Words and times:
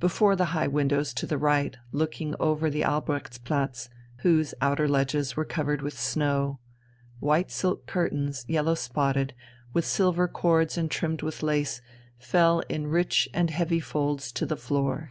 Before 0.00 0.34
the 0.36 0.46
high 0.56 0.68
windows 0.68 1.12
to 1.12 1.26
the 1.26 1.36
right, 1.36 1.76
looking 1.92 2.34
over 2.40 2.70
the 2.70 2.80
Albrechtsplatz, 2.80 3.90
whose 4.20 4.54
outer 4.62 4.88
ledges 4.88 5.36
were 5.36 5.44
covered 5.44 5.82
with 5.82 5.98
snow, 6.00 6.60
white 7.20 7.50
silk 7.50 7.84
curtains, 7.84 8.46
yellow 8.48 8.74
spotted, 8.74 9.34
with 9.74 9.84
silver 9.84 10.28
cords 10.28 10.78
and 10.78 10.90
trimmed 10.90 11.20
with 11.20 11.42
lace, 11.42 11.82
fell 12.18 12.60
in 12.70 12.86
rich, 12.86 13.28
and 13.34 13.50
heavy 13.50 13.78
folds 13.80 14.32
to 14.32 14.46
the 14.46 14.56
floor. 14.56 15.10